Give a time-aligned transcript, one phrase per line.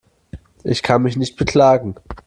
[0.63, 1.93] Ich kann mich nicht beklagen.